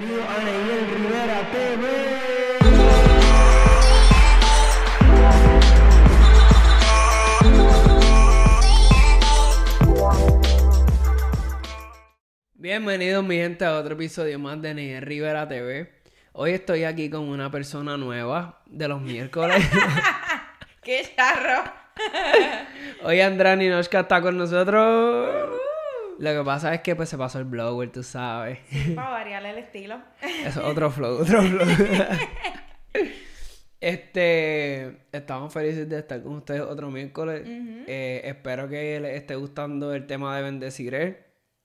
[0.00, 1.84] Bienvenido a Neyel Rivera TV.
[12.54, 15.92] Bienvenidos mi gente a otro episodio más de Neyel Rivera TV.
[16.32, 19.62] Hoy estoy aquí con una persona nueva de los miércoles.
[20.82, 21.70] ¡Qué charro!
[23.02, 25.60] Hoy Andrani Noshka está con nosotros.
[26.20, 28.58] Lo que pasa es que pues se pasó el blower, tú sabes.
[28.94, 30.02] Para variarle el estilo.
[30.44, 31.66] Eso, otro flow, otro flow.
[33.80, 37.42] este, estamos felices de estar con ustedes otro miércoles.
[37.46, 41.24] Eh, espero que les esté gustando el tema de bendeciré.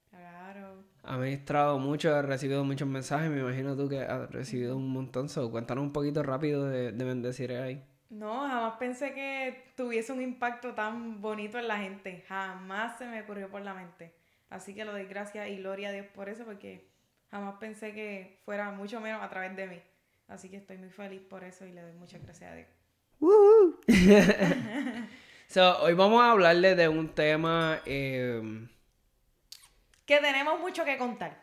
[0.10, 0.86] Claro.
[1.04, 5.28] Ha ministrado mucho, he recibido muchos mensajes, me imagino tú que has recibido un montón.
[5.28, 7.84] So, cuéntanos un poquito rápido de, de bendeciré ahí.
[8.10, 12.24] No, jamás pensé que tuviese un impacto tan bonito en la gente.
[12.30, 14.14] Jamás se me ocurrió por la mente.
[14.56, 16.88] Así que lo doy gracias y gloria a Dios por eso, porque
[17.30, 19.82] jamás pensé que fuera mucho menos a través de mí.
[20.28, 22.68] Así que estoy muy feliz por eso y le doy muchas gracias a Dios.
[25.48, 27.80] So, hoy vamos a hablarle de un tema.
[27.86, 28.42] eh,
[30.06, 31.38] Que tenemos mucho que contar.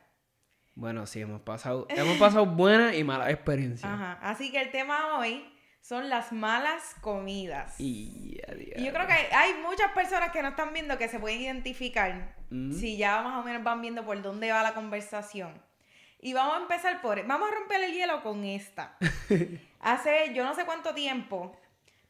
[0.75, 3.91] bueno, sí, hemos pasado, hemos pasado buenas y malas experiencias.
[3.91, 4.19] Ajá.
[4.21, 5.45] Así que el tema hoy
[5.83, 7.79] son las malas comidas.
[7.79, 8.41] Y,
[8.79, 12.35] yo creo que hay, hay muchas personas que no están viendo que se pueden identificar
[12.53, 12.73] Mm.
[12.73, 15.53] si ya más o menos van viendo por dónde va la conversación.
[16.21, 17.27] Y vamos a empezar por...
[17.27, 18.97] Vamos a romper el hielo con esta.
[19.81, 21.57] Hace yo no sé cuánto tiempo,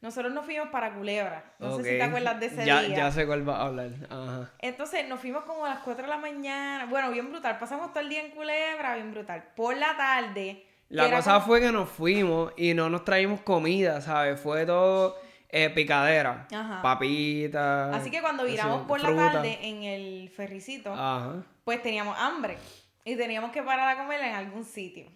[0.00, 1.54] nosotros nos fuimos para Culebra.
[1.58, 2.96] No sé si te acuerdas de ese ya, día.
[2.96, 3.90] Ya sé cuál va a hablar.
[4.10, 4.50] Ajá.
[4.58, 6.86] Entonces nos fuimos como a las 4 de la mañana.
[6.86, 7.58] Bueno, bien brutal.
[7.58, 9.44] Pasamos todo el día en Culebra, bien brutal.
[9.54, 10.66] Por la tarde...
[10.92, 14.38] La cosa como- fue que nos fuimos y no nos traímos comida, ¿sabes?
[14.40, 15.16] Fue todo
[15.48, 16.46] eh, picadera.
[16.54, 16.80] Ajá.
[16.82, 17.94] Papitas.
[17.94, 20.92] Así que cuando viramos por la tarde en el ferricito...
[20.92, 21.42] Ajá.
[21.64, 22.56] pues teníamos hambre
[23.04, 25.06] y teníamos que parar a comer en algún sitio.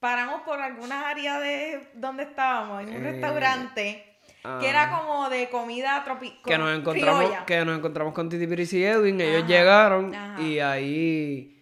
[0.00, 4.04] Paramos por algunas áreas de donde estábamos, en un Eh, restaurante
[4.44, 4.58] ah.
[4.60, 6.42] que era como de comida tropical.
[6.44, 10.42] que nos encontramos que nos encontramos con Titi Piris y Edwin ellos Ajá, llegaron ajá.
[10.42, 11.53] y ahí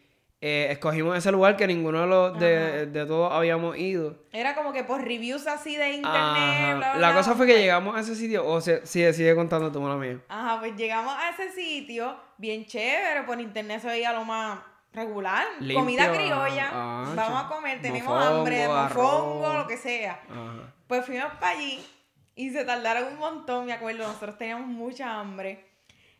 [0.44, 4.72] eh, escogimos ese lugar que ninguno de los de, de todos habíamos ido Era como
[4.72, 6.12] que por reviews así de internet.
[6.12, 6.74] Ajá.
[6.74, 9.36] bla, bla, la bla, cosa fue que llegamos a ese sitio o se, sigue sigue
[9.36, 13.86] contando tú mala mía Ajá, pues llegamos a ese sitio, bien chévere, por internet se
[13.86, 14.58] veía lo más
[14.92, 15.46] regular.
[15.60, 16.66] Limpio, comida criolla.
[16.66, 20.20] ajá, Vamos a comer, tenemos mofongo, hambre, mofongo, lo que sea.
[20.28, 20.74] Ajá.
[20.88, 21.86] Pues fuimos para allí
[22.34, 24.08] y se tardaron un montón, me acuerdo.
[24.08, 25.64] Nosotros teníamos mucha hambre.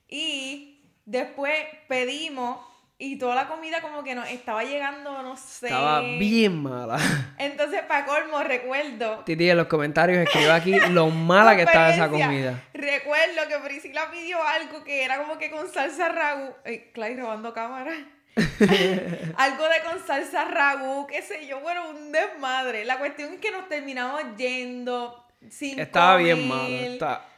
[0.08, 1.58] Y después
[1.88, 2.71] pedimos
[3.02, 5.66] y toda la comida como que nos estaba llegando, no sé.
[5.66, 6.98] estaba bien mala
[7.38, 9.24] Entonces, para colmo, recuerdo.
[9.24, 14.08] Titi en los comentarios escriba aquí lo mala que estaba esa comida Recuerdo que Priscila
[14.12, 16.54] pidió algo que era como que con salsa ragú.
[16.64, 17.92] Ay, Clay robando cámara.
[18.36, 22.84] algo de con salsa ragú, qué sé yo, bueno, un desmadre.
[22.84, 26.56] La cuestión es que nos terminamos yendo sin estaba bien comer.
[26.56, 27.31] malo está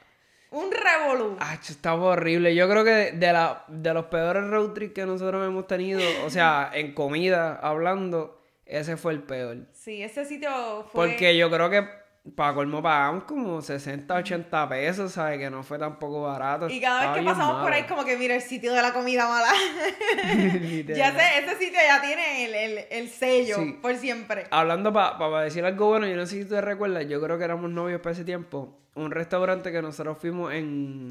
[0.55, 1.37] Un revolú.
[1.41, 2.55] Ah, estaba horrible.
[2.55, 6.01] Yo creo que de, de la, de los peores road trips que nosotros hemos tenido,
[6.25, 9.67] o sea, en comida, hablando, ese fue el peor.
[9.73, 11.09] Sí, ese sitio fue.
[11.09, 12.04] Porque yo creo que
[12.35, 15.39] para colmo pagamos como 60, 80 pesos, ¿sabes?
[15.39, 16.71] Que no fue tampoco barato.
[16.71, 19.29] Y cada vez que pasamos por ahí, como que mira el sitio de la comida
[19.29, 19.49] mala.
[20.89, 23.79] Ya sé, ese sitio ya tiene el, el, el sello Sí.
[23.81, 24.47] por siempre.
[24.51, 27.45] Hablando para decir algo bueno, yo no sé si tú te recuerdas, yo creo que
[27.45, 28.79] éramos novios para ese tiempo.
[28.95, 31.11] Un restaurante que nosotros fuimos en,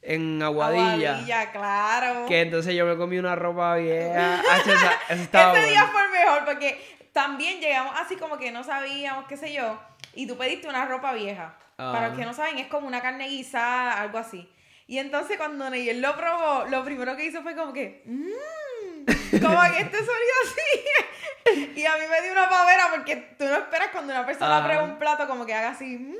[0.00, 1.10] en Aguadilla.
[1.12, 2.26] Aguadilla, claro.
[2.26, 4.40] Que entonces yo me comí una ropa vieja.
[4.50, 5.92] Ah, esa- Ese día bueno.
[5.92, 9.78] fue el mejor porque también llegamos así como que no sabíamos, qué sé yo,
[10.14, 11.54] y tú pediste una ropa vieja.
[11.78, 11.92] Ah.
[11.92, 14.50] Para los que no saben, es como una carne guisada, algo así.
[14.86, 19.04] Y entonces cuando Neyel lo probó, lo primero que hizo fue como que, mmm,
[19.40, 21.72] como que este sonido así.
[21.76, 24.64] y a mí me dio una pavera porque tú no esperas cuando una persona Ah.
[24.64, 26.14] prueba un plato como que haga así, mmm.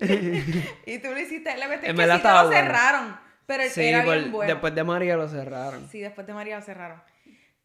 [0.86, 1.56] y tú lo hiciste.
[1.56, 2.50] La cuestión es que sí te lo bueno.
[2.52, 4.52] cerraron, pero Sí, era por- bien bueno.
[4.52, 5.88] después de María lo cerraron.
[5.88, 7.02] Sí, después de María lo cerraron.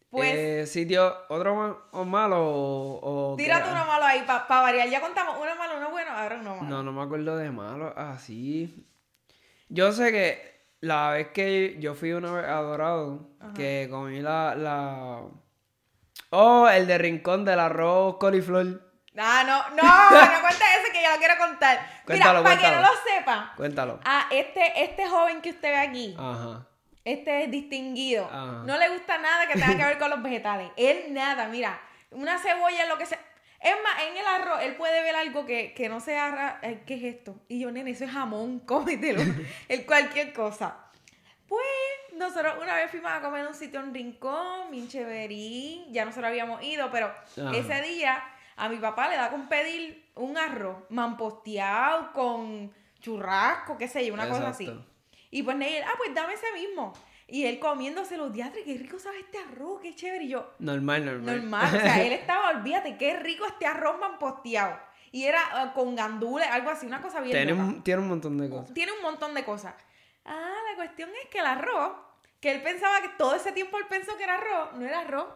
[0.10, 0.34] Pues...
[0.34, 4.88] Eh, sitio, otro o malo o, o Tírate uno malo ahí, para variar.
[4.90, 6.70] Ya contamos uno malo, uno bueno, ahora uno malo.
[6.70, 7.94] No, no me acuerdo de malo.
[7.98, 8.88] Así.
[9.70, 14.56] Yo sé que la vez que yo fui una vez a Dorado, que comí la,
[14.56, 15.24] la.
[16.30, 18.82] Oh, el de rincón del arroz coliflor.
[19.18, 21.80] Ah, no, no, no cuentes ese que yo lo quiero contar.
[22.06, 24.00] Cuéntalo, Mira, para que no lo sepa, Cuéntalo.
[24.06, 26.68] a este, este joven que usted ve aquí, Ajá.
[27.08, 28.64] Este es distinguido, Ajá.
[28.66, 30.70] no le gusta nada que tenga que ver con los vegetales.
[30.78, 31.80] Él nada, mira,
[32.12, 33.20] una cebolla, lo que sea.
[33.62, 36.60] Es más, en el arroz, él puede ver algo que, que no sea.
[36.86, 37.42] ¿Qué es esto?
[37.48, 39.22] Y yo, nene, eso es jamón, cómetelo.
[39.68, 40.78] el cualquier cosa.
[41.48, 41.64] Pues
[42.16, 46.62] nosotros una vez fuimos a comer en un sitio en Rincón, Mincheverín, ya nosotros habíamos
[46.62, 47.56] ido, pero Ajá.
[47.56, 48.22] ese día
[48.58, 54.14] a mi papá le da con pedir un arroz mamposteado con churrasco, qué sé yo,
[54.14, 54.70] una cosa así.
[55.32, 56.94] Y pues Neil, ah, pues dame ese mismo.
[57.28, 60.24] Y él comiéndose los diatres, qué rico sabe este arroz, qué chévere.
[60.26, 61.36] Y yo, Normal, normal.
[61.42, 64.80] normal, o sea, él estaba, olvídate, qué rico este arroz mamposteado.
[65.12, 67.64] Y era ah, con gandules, algo así, una cosa bien Tiene loca.
[67.64, 68.74] un, tiene un montón de cosas.
[68.74, 69.74] Tiene un montón de cosas.
[70.26, 71.94] Ah, la cuestión es que el arroz,
[72.40, 75.28] que él pensaba que todo ese tiempo él pensó que era arroz, no era arroz,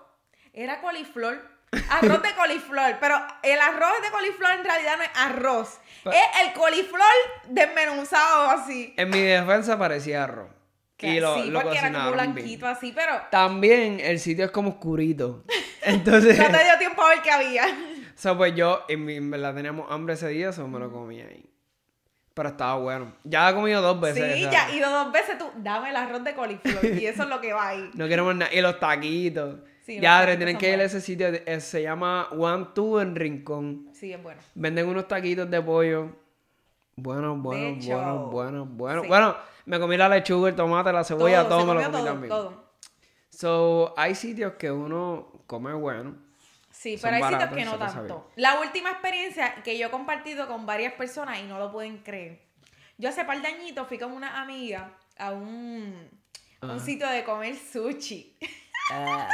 [0.53, 1.49] era coliflor.
[1.89, 5.79] Arroz de coliflor, pero el arroz de coliflor en realidad no es arroz.
[6.05, 7.01] Es el coliflor
[7.47, 8.93] desmenuzado así.
[8.97, 10.49] En mi defensa parecía arroz.
[10.97, 12.75] Que Y lo, sí, lo porque era como blanquito bien.
[12.75, 15.43] así, pero También el sitio es como oscurito.
[15.81, 17.65] Entonces, no te dio tiempo a ver qué había.
[18.15, 20.91] o sea, pues yo, en, mi- en verdad teníamos hambre ese día, eso me lo
[20.91, 21.45] comí ahí.
[22.33, 23.13] Pero estaba bueno.
[23.23, 24.35] Ya he comido dos veces.
[24.35, 26.85] Sí, ya, y dos veces tú, dame el arroz de coliflor.
[26.85, 27.89] Y eso es lo que va ahí.
[27.95, 28.53] No queremos nada.
[28.53, 29.55] Y los taquitos.
[29.95, 31.27] Sí, ya, tienen que ir a ese sitio.
[31.27, 33.89] eh, Se llama One Two en Rincón.
[33.93, 34.39] Sí, es bueno.
[34.55, 36.15] Venden unos taquitos de pollo.
[36.95, 37.95] Bueno, bueno, hecho.
[37.97, 39.01] bueno, bueno, bueno.
[39.01, 39.07] Sí.
[39.07, 39.35] Bueno,
[39.65, 42.29] me comí la lechuga, el tomate, la cebolla, todo, se me lo comí todo, también.
[42.29, 42.71] todo.
[43.29, 46.15] So, hay sitios que uno come bueno.
[46.69, 48.31] Sí, pero hay sitios que no tanto.
[48.35, 52.41] La última experiencia que yo he compartido con varias personas y no lo pueden creer.
[52.97, 56.09] Yo hace par de añitos fui con una amiga a un,
[56.61, 58.37] un sitio de comer sushi.
[58.91, 59.27] Ah.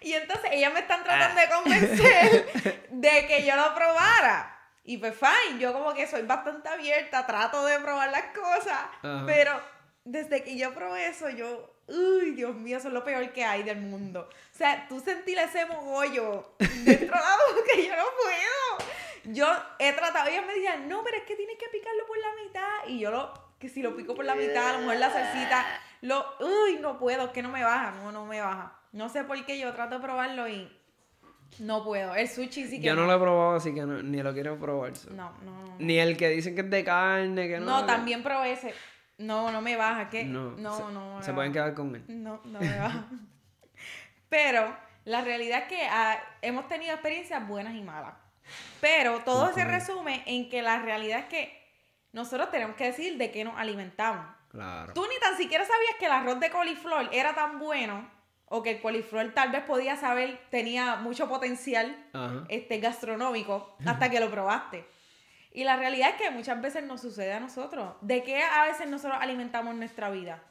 [0.00, 4.54] Y entonces ellas me están tratando de convencer de que yo lo probara.
[4.84, 9.22] Y pues fine, yo como que soy bastante abierta, trato de probar las cosas, Ajá.
[9.26, 9.60] pero
[10.04, 13.62] desde que yo probé eso, yo, uy, Dios mío, eso es lo peor que hay
[13.64, 14.30] del mundo.
[14.30, 18.90] O sea, tú sentir ese mogollo dentro de la boca, yo no puedo.
[19.24, 19.46] Yo
[19.78, 22.86] he tratado, ellas me decían, no, pero es que tienes que picarlo por la mitad.
[22.86, 25.66] Y yo lo, que si lo pico por la mitad, a lo mejor la salsita,
[26.00, 28.77] lo, uy, no puedo, es que no me baja, no, no me baja.
[28.92, 30.70] No sé por qué yo trato de probarlo y
[31.60, 32.14] no puedo.
[32.14, 34.58] El sushi sí que Yo no lo he probado, así que no- ni lo quiero
[34.58, 34.94] probar.
[34.96, 35.10] so.
[35.10, 35.76] No, no, no.
[35.78, 37.66] Ni el que dicen que es de carne, que no.
[37.66, 38.74] No, que- también probé ese.
[39.18, 40.24] No, no me baja, ¿qué?
[40.24, 42.04] No, No, se, no, se pueden quedar con él.
[42.08, 43.06] No, no me baja.
[44.28, 48.14] Pero la realidad es que ah, hemos tenido experiencias buenas y malas.
[48.80, 51.58] Pero todo se resume en que la realidad es que
[52.12, 54.24] nosotros tenemos que decir de qué nos alimentamos.
[54.50, 54.92] Claro.
[54.94, 58.08] Tú ni tan siquiera sabías que el arroz de coliflor era tan bueno
[58.50, 62.44] o que el coliflor tal vez podía saber, tenía mucho potencial Ajá.
[62.48, 64.84] este, gastronómico hasta que lo probaste.
[65.52, 67.94] Y la realidad es que muchas veces nos sucede a nosotros.
[68.00, 70.42] ¿De qué a veces nosotros alimentamos nuestra vida?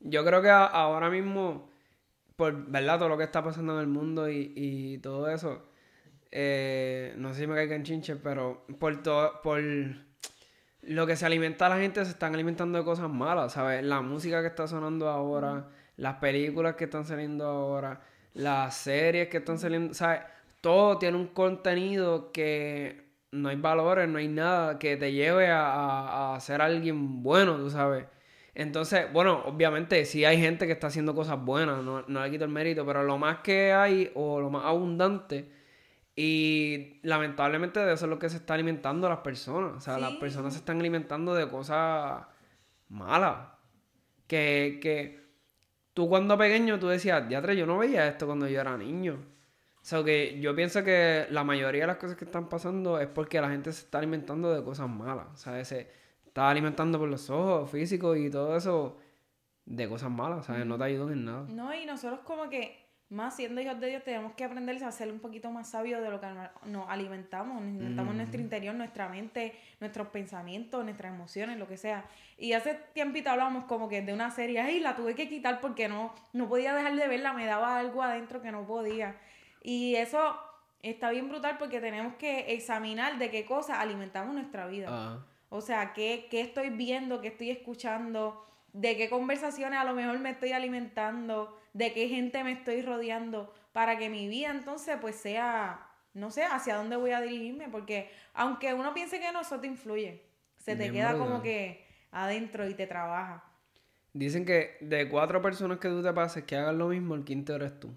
[0.00, 1.70] Yo creo que a- ahora mismo,
[2.36, 5.64] por verdad, todo lo que está pasando en el mundo y, y todo eso,
[6.30, 9.60] eh, no sé si me caiga en chinche, pero por todo, por
[10.82, 13.84] lo que se alimenta la gente, se están alimentando de cosas malas, ¿sabes?
[13.84, 18.00] La música que está sonando ahora, las películas que están saliendo ahora,
[18.34, 20.20] las series que están saliendo, ¿sabes?
[20.60, 25.66] Todo tiene un contenido que no hay valores, no hay nada que te lleve a,
[25.72, 28.06] a, a ser alguien bueno, tú sabes.
[28.54, 32.44] Entonces, bueno, obviamente sí hay gente que está haciendo cosas buenas, no, no le quito
[32.44, 35.50] el mérito, pero lo más que hay o lo más abundante
[36.14, 39.72] y lamentablemente de eso es lo que se está alimentando las personas.
[39.76, 42.24] O sea, las personas se están alimentando de cosas
[42.88, 43.48] malas.
[44.26, 45.21] Que, que
[45.94, 49.18] tú cuando pequeño tú decías, diatre, yo no veía esto cuando yo era niño.
[49.82, 53.08] O sea, que yo pienso que la mayoría de las cosas que están pasando es
[53.08, 55.26] porque la gente se está alimentando de cosas malas.
[55.34, 55.88] O sea, se
[56.24, 58.98] está alimentando por los ojos físicos y todo eso
[59.64, 60.46] de cosas malas.
[60.46, 60.64] ¿sabes?
[60.66, 61.46] No te ayudan en nada.
[61.48, 62.81] No, y nosotros como que,
[63.12, 66.10] más siendo hijos de Dios, tenemos que aprender a ser un poquito más sabios de
[66.10, 67.62] lo que no- nos alimentamos.
[67.62, 72.04] Nos alimentamos nuestro interior, nuestra mente, nuestros pensamientos, nuestras emociones, lo que sea.
[72.38, 75.88] Y hace tiempito hablamos como que de una serie, ay, la tuve que quitar porque
[75.88, 79.16] no, no podía dejar de verla, me daba algo adentro que no podía.
[79.62, 80.36] Y eso
[80.82, 84.88] está bien brutal porque tenemos que examinar de qué cosas alimentamos nuestra vida.
[84.90, 85.24] Ah.
[85.50, 90.18] O sea, ¿qué, qué estoy viendo, qué estoy escuchando, de qué conversaciones a lo mejor
[90.18, 95.16] me estoy alimentando, de qué gente me estoy rodeando, para que mi vida entonces pues
[95.16, 99.58] sea, no sé, hacia dónde voy a dirigirme, porque aunque uno piense que no, eso
[99.60, 100.22] te influye,
[100.58, 103.44] se te Bien queda como que adentro y te trabaja.
[104.12, 107.54] Dicen que de cuatro personas que tú te pases que hagan lo mismo, el quinto
[107.54, 107.88] eres tú.
[107.88, 107.94] O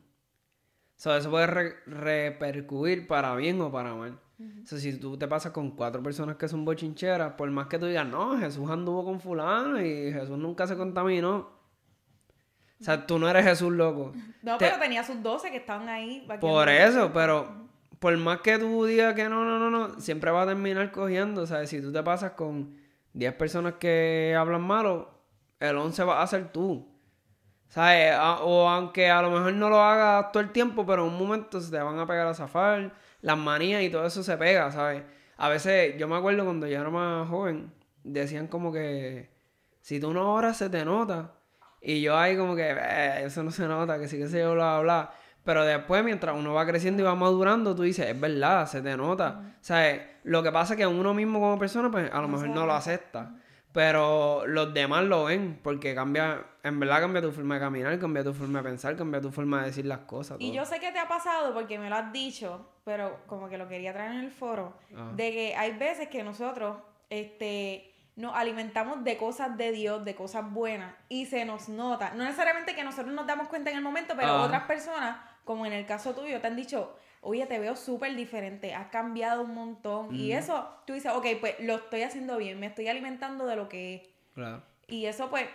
[0.98, 4.17] sea, eso puede re- repercutir para bien o para mal.
[4.63, 7.79] O sea, si tú te pasas con cuatro personas que son bochincheras, por más que
[7.79, 11.50] tú digas, no, Jesús anduvo con fulano y Jesús nunca se contaminó.
[12.79, 14.12] O sea, tú no eres Jesús, loco.
[14.44, 16.27] No, Te- pero tenía sus 12 que estaban ahí.
[16.39, 17.67] Por eso, pero
[18.00, 21.41] por más que tú digas que no, no, no, no, siempre va a terminar cogiendo.
[21.44, 22.75] O sea, si tú te pasas con
[23.13, 25.10] 10 personas que hablan malo,
[25.60, 26.88] el 11 va a ser tú.
[27.70, 28.12] ¿Sabes?
[28.13, 31.17] A- O aunque a lo mejor no lo hagas todo el tiempo, pero en un
[31.20, 34.72] momento se te van a pegar a zafar, las manías y todo eso se pega,
[34.72, 35.03] ¿sabes?
[35.38, 37.72] A veces, yo me acuerdo cuando yo era más joven,
[38.03, 39.29] decían como que
[39.82, 41.32] si tú no oras se te nota.
[41.86, 44.54] Y yo ahí como que, "Eh, eso no se nota, que sí que se yo
[44.54, 45.12] bla, bla, bla.
[45.44, 48.98] Pero después, mientras uno va creciendo y va madurando, tú dices, es verdad, se te
[48.98, 49.56] nota.
[49.62, 50.01] ¿Sabes?
[50.24, 52.74] Lo que pasa es que uno mismo como persona, pues a lo mejor no lo
[52.74, 53.36] acepta.
[53.72, 58.24] Pero los demás lo ven, porque cambia, en verdad cambia tu forma de caminar, cambia
[58.24, 60.38] tu forma de pensar, cambia tu forma de decir las cosas.
[60.39, 63.58] Y yo sé que te ha pasado porque me lo has dicho, pero como que
[63.58, 65.12] lo quería traer en el foro, Ah.
[65.15, 66.77] de que hay veces que nosotros
[67.10, 72.12] este, nos alimentamos de cosas de Dios, de cosas buenas, y se nos nota.
[72.12, 74.43] No necesariamente que nosotros nos damos cuenta en el momento, pero Ah.
[74.43, 78.74] otras personas, como en el caso tuyo, te han dicho, oye, te veo súper diferente,
[78.74, 80.15] has cambiado un montón.
[80.15, 83.67] Y eso, tú dices, ok, pues lo estoy haciendo bien, me estoy alimentando de lo
[83.67, 84.01] que es.
[84.34, 84.62] Claro.
[84.88, 85.48] Y eso, pues,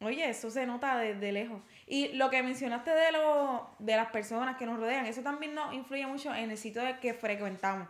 [0.00, 1.62] oye, eso se nota desde lejos.
[1.86, 5.72] Y lo que mencionaste de, lo, de las personas que nos rodean, eso también nos
[5.74, 7.88] influye mucho en el sitio de que frecuentamos.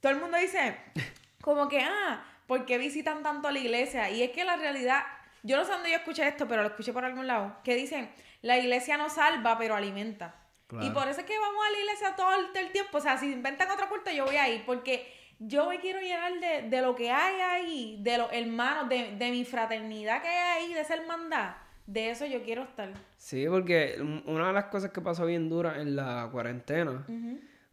[0.00, 0.76] Todo el mundo dice,
[1.42, 4.10] como que, ah, ¿por qué visitan tanto la iglesia?
[4.10, 5.02] Y es que la realidad,
[5.44, 8.10] yo no sé dónde yo escuché esto, pero lo escuché por algún lado, que dicen,
[8.42, 10.34] la iglesia no salva, pero alimenta.
[10.66, 10.84] Claro.
[10.84, 12.98] Y por eso es que vamos a la iglesia todo el, todo el tiempo.
[12.98, 15.06] O sea, si inventan otro culto, yo voy a ir, porque
[15.38, 19.30] yo me quiero llenar de, de lo que hay ahí, de los hermanos, de, de
[19.30, 21.54] mi fraternidad que hay ahí, de esa hermandad.
[21.86, 22.90] De eso yo quiero estar.
[23.16, 27.04] Sí, porque un- una de las cosas que pasó bien dura en la cuarentena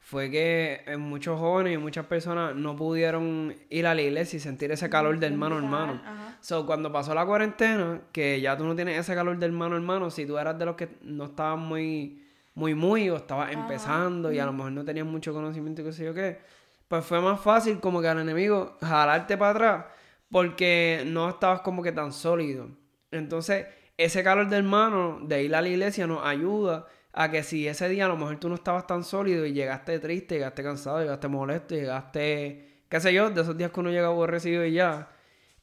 [0.08, 4.40] fue que eh, muchos jóvenes y muchas personas no pudieron ir a la iglesia y
[4.40, 6.02] sentir ese calor de hermano a hermano.
[6.02, 6.38] Ajá.
[6.40, 9.78] So, cuando pasó la cuarentena, que ya tú no tienes ese calor de hermano a
[9.80, 14.32] hermano, si tú eras de los que no estabas muy, muy, muy, o estabas empezando
[14.32, 16.40] y a lo mejor no tenías mucho conocimiento y qué sé yo qué,
[16.88, 19.86] pues fue más fácil como que al enemigo jalarte para atrás
[20.32, 22.70] porque no estabas como que tan sólido.
[23.12, 23.66] Entonces,
[23.98, 27.90] ese calor de hermano de ir a la iglesia nos ayuda a que si ese
[27.90, 31.28] día a lo mejor tú no estabas tan sólido y llegaste triste, llegaste cansado, llegaste
[31.28, 35.10] molesto, llegaste, qué sé yo, de esos días que uno llega aborrecido y ya,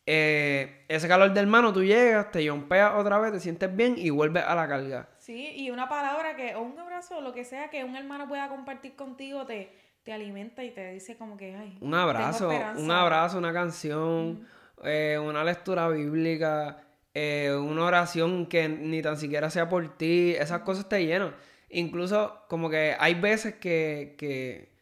[0.07, 4.11] eh, ese calor de hermano tú llegas, te yompeas otra vez, te sientes bien y
[4.11, 5.09] vuelves a la carga.
[5.19, 8.49] Sí, y una palabra que, o un abrazo, lo que sea que un hermano pueda
[8.49, 9.73] compartir contigo, te,
[10.03, 14.47] te alimenta y te dice como que, ay, Un abrazo, tengo un abrazo, una canción,
[14.83, 16.77] eh, una lectura bíblica,
[17.15, 21.35] eh, una oración que ni tan siquiera sea por ti, esas cosas te llenan.
[21.71, 24.73] Incluso como que hay veces que, que,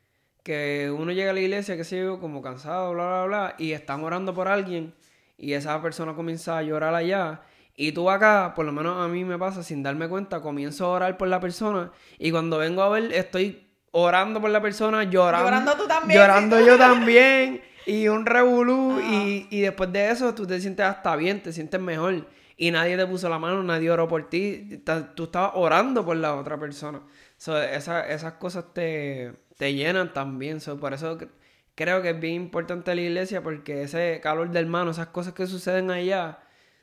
[0.43, 4.03] que uno llega a la iglesia, que yo, como cansado, bla, bla, bla, y están
[4.03, 4.95] orando por alguien
[5.37, 7.43] y esa persona comienza a llorar allá.
[7.75, 10.91] Y tú acá, por lo menos a mí me pasa, sin darme cuenta, comienzo a
[10.91, 15.47] orar por la persona y cuando vengo a ver estoy orando por la persona, llorando.
[15.49, 16.21] Llorando tú también.
[16.21, 17.63] Llorando yo también.
[17.85, 19.01] Y un revolú.
[19.01, 22.27] Y, y después de eso tú te sientes hasta bien, te sientes mejor.
[22.57, 24.83] Y nadie te puso la mano, nadie oró por ti.
[25.17, 27.03] Tú estabas orando por la otra persona.
[27.37, 30.61] So, esa- esas cosas te, te llenan también.
[30.61, 31.29] So, por eso cre-
[31.75, 35.47] creo que es bien importante la iglesia porque ese calor de hermano, esas cosas que
[35.47, 36.39] suceden allá,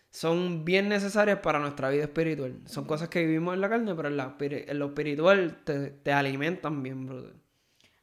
[0.10, 2.56] son bien necesarias para nuestra vida espiritual.
[2.66, 6.12] Son cosas que vivimos en la carne, pero en, la en lo espiritual te, te
[6.12, 7.34] alimentan bien, brother.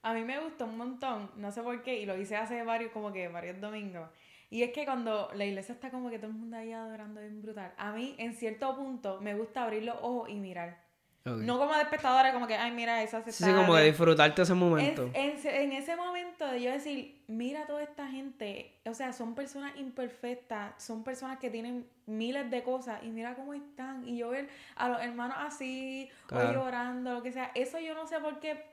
[0.06, 2.92] A mí me gustó un montón, no sé por qué, y lo hice hace varios,
[2.92, 4.08] como que varios domingos.
[4.50, 7.42] Y es que cuando la iglesia está como que todo el mundo ahí adorando bien
[7.42, 10.84] brutal, a mí en cierto punto me gusta abrir los ojos y mirar.
[11.24, 13.56] No como de espectadora, como que, ay, mira, esa se Sí, está...
[13.56, 15.10] como de disfrutarte ese en, momento.
[15.12, 19.76] en, en ese momento de yo decir, mira toda esta gente, o sea, son personas
[19.76, 24.06] imperfectas, son personas que tienen miles de cosas y mira cómo están.
[24.06, 26.52] Y yo ver a los hermanos así, o Claro.
[26.52, 28.64] llorando, lo que sea, eso yo no sé por qué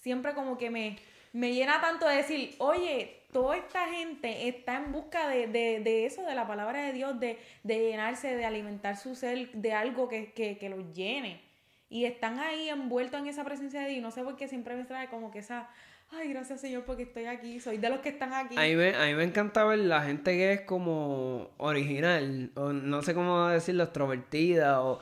[0.00, 0.98] siempre como que me,
[1.32, 6.06] me llena tanto de decir, oye, toda esta gente está en busca de, de, de
[6.06, 10.08] eso, de la palabra de Dios, de, de llenarse, de alimentar su ser, de algo
[10.08, 11.40] que, que, que los llene.
[11.88, 14.02] Y están ahí envueltos en esa presencia de Dios.
[14.02, 15.68] No sé por qué siempre me trae como que esa,
[16.12, 18.56] ay, gracias Señor porque estoy aquí, soy de los que están aquí.
[18.56, 23.02] A mí, me, a me encanta ver la gente que es como original, o no
[23.02, 25.00] sé cómo decirlo, extrovertida, o,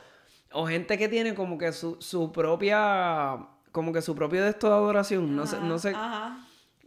[0.53, 3.37] o gente que tiene como que su, su propia,
[3.73, 6.47] como que su propio de esto de adoración, no sé, no sé, Ajá.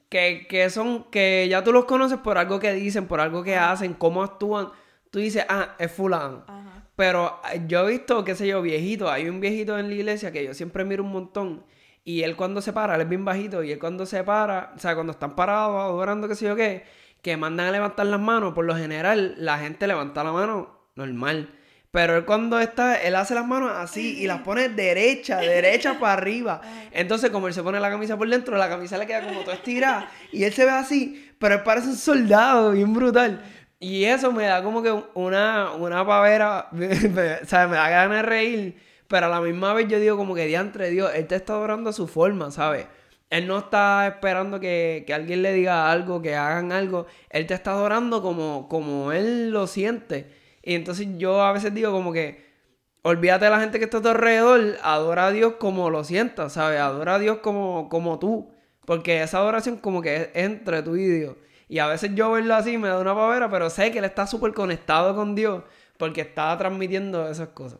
[0.09, 3.55] que, que son, que ya tú los conoces por algo que dicen, por algo que
[3.55, 4.69] hacen, cómo actúan,
[5.09, 6.43] tú dices, ah, es fulano.
[6.47, 6.81] Ajá.
[7.01, 9.09] Pero eh, yo he visto, qué sé yo, viejito.
[9.09, 11.65] Hay un viejito en la iglesia que yo siempre miro un montón.
[12.03, 13.63] Y él cuando se para, él es bien bajito.
[13.63, 16.85] Y él cuando se para, o sea, cuando están parados adorando, qué sé yo qué,
[17.23, 21.49] que mandan a levantar las manos, por lo general, la gente levanta la mano normal.
[21.91, 26.13] Pero él cuando está, él hace las manos así y las pone derecha, derecha para
[26.13, 26.61] arriba.
[26.91, 29.55] Entonces, como él se pone la camisa por dentro, la camisa le queda como toda
[29.55, 30.09] estirada.
[30.31, 33.43] Y él se ve así, pero él parece un soldado, bien brutal.
[33.77, 38.21] Y eso me da como que una, una pavera, o sea, me da ganas de
[38.21, 41.53] reír, Pero a la misma vez yo digo como que diantre Dios, Él te está
[41.53, 42.87] adorando a su forma, ¿sabes?
[43.29, 47.07] Él no está esperando que, que alguien le diga algo, que hagan algo.
[47.29, 50.40] Él te está adorando como, como Él lo siente.
[50.63, 52.45] Y entonces yo a veces digo como que,
[53.01, 56.53] olvídate de la gente que está a tu alrededor, adora a Dios como lo sientas,
[56.53, 56.79] ¿sabes?
[56.79, 58.51] Adora a Dios como, como tú.
[58.85, 61.35] Porque esa adoración como que es entre tú y Dios.
[61.67, 64.27] Y a veces yo verlo así me da una pavera, pero sé que él está
[64.27, 65.63] súper conectado con Dios
[65.97, 67.79] porque está transmitiendo esas cosas.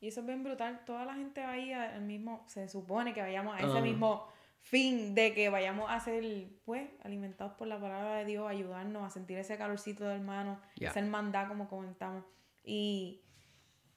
[0.00, 0.82] Y eso es bien brutal.
[0.84, 3.80] Toda la gente va ahí al mismo, se supone que vayamos a ese Ajá.
[3.80, 4.26] mismo
[4.64, 6.24] fin de que vayamos a ser,
[6.64, 10.88] pues, alimentados por la palabra de Dios, ayudarnos a sentir ese calorcito de hermano, Ya.
[10.90, 12.24] esa hermandad como comentamos.
[12.64, 13.20] Y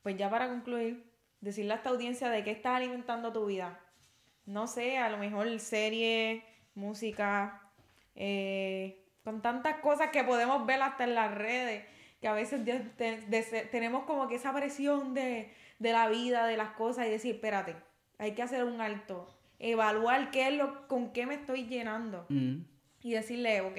[0.03, 1.09] pues ya para concluir,
[1.41, 3.79] decirle a esta audiencia de qué estás alimentando tu vida.
[4.45, 6.43] No sé, a lo mejor serie,
[6.75, 7.62] música,
[8.15, 11.86] eh, con tantas cosas que podemos ver hasta en las redes,
[12.21, 16.45] que a veces de- te- de- tenemos como que esa presión de, de la vida,
[16.45, 17.75] de las cosas y decir, espérate,
[18.17, 22.61] hay que hacer un alto, evaluar qué es lo, con qué me estoy llenando Mm.
[23.01, 23.77] y decirle, ok,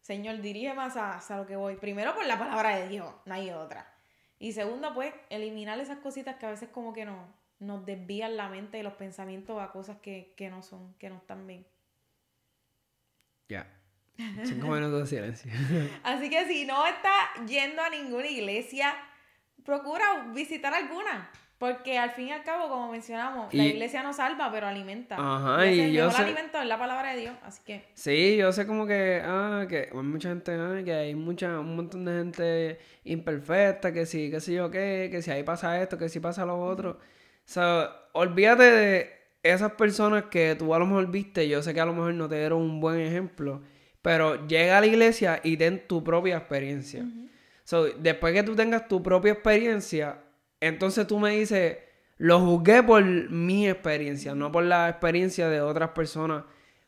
[0.00, 1.76] Señor, dirígeme hacia, hacia lo que voy.
[1.76, 3.86] Primero por la palabra de Dios, no hay otra.
[4.38, 8.48] Y segundo, pues, eliminar esas cositas que a veces como que no, nos desvían la
[8.48, 11.66] mente y los pensamientos a cosas que, que no son, que no están bien.
[13.48, 13.66] Ya.
[14.44, 15.52] Cinco minutos de silencio.
[16.02, 18.94] Así que si no estás yendo a ninguna iglesia,
[19.64, 21.30] procura visitar alguna.
[21.60, 25.16] Porque al fin y al cabo, como mencionamos, la iglesia no salva, pero alimenta.
[25.18, 27.34] Ajá, y el yo mejor sé- alimento es la palabra de Dios.
[27.44, 31.14] Así que Sí, yo sé como que, ah, que hay mucha gente, ah, que hay
[31.14, 35.42] mucha, un montón de gente imperfecta, que sí, que sí yo qué, que si ahí
[35.42, 36.92] pasa esto, que si pasa lo otro.
[36.92, 36.98] O
[37.44, 39.10] sea, olvídate de
[39.42, 42.26] esas personas que tú a lo mejor viste, yo sé que a lo mejor no
[42.26, 43.60] te dieron un buen ejemplo,
[44.00, 47.04] pero llega a la iglesia y ten tu propia experiencia.
[47.64, 50.18] So, después que tú tengas tu propia experiencia,
[50.60, 51.78] entonces tú me dices,
[52.18, 56.44] lo juzgué por mi experiencia, no por la experiencia de otras personas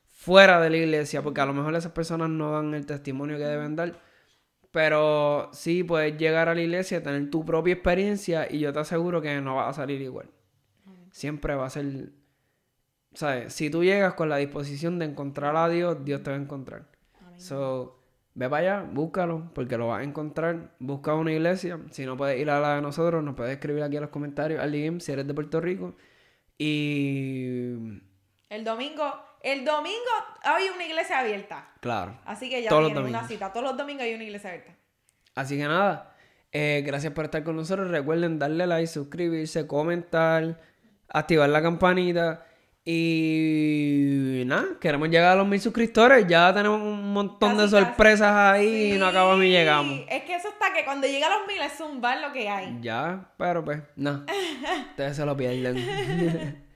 [0.06, 3.44] fuera de la iglesia, porque a lo mejor esas personas no dan el testimonio que
[3.44, 4.00] deben dar.
[4.70, 9.20] Pero sí puedes llegar a la iglesia, tener tu propia experiencia y yo te aseguro
[9.20, 10.30] que no va a salir igual.
[11.10, 12.12] Siempre va a ser,
[13.14, 13.52] ¿sabes?
[13.52, 16.88] Si tú llegas con la disposición de encontrar a Dios, Dios te va a encontrar.
[17.36, 18.01] So,
[18.34, 20.74] ve para allá, búscalo, porque lo vas a encontrar.
[20.78, 21.78] Busca una iglesia.
[21.90, 24.60] Si no puedes ir a la de nosotros, nos puedes escribir aquí en los comentarios
[24.60, 25.94] al DM si eres de Puerto Rico.
[26.58, 27.72] Y.
[28.48, 29.04] el domingo,
[29.42, 31.68] el domingo hay una iglesia abierta.
[31.80, 32.18] Claro.
[32.24, 33.52] Así que ya Todos los una cita.
[33.52, 34.76] Todos los domingos hay una iglesia abierta.
[35.34, 36.14] Así que nada.
[36.52, 37.90] eh, gracias por estar con nosotros.
[37.90, 40.60] Recuerden darle like, suscribirse, comentar,
[41.08, 42.46] activar la campanita.
[42.84, 46.26] Y nada, queremos llegar a los mil suscriptores.
[46.26, 47.70] Ya tenemos un montón de casi.
[47.70, 50.00] sorpresas ahí y no acabamos Sí, llegamos.
[50.08, 52.78] Es que eso está que cuando llega a los mil es zumbar lo que hay.
[52.80, 54.24] Ya, pero pues, no.
[54.90, 55.76] Ustedes se lo pierden.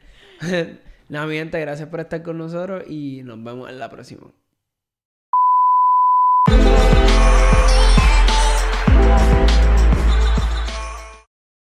[1.09, 4.33] Nada, mi gente, gracias por estar con nosotros y nos vemos en la próxima.